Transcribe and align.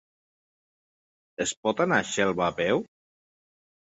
Es 1.45 1.51
pot 1.67 1.83
anar 1.85 1.99
a 2.03 2.07
Xelva 2.13 2.45
a 2.45 2.49
peu? 2.61 2.81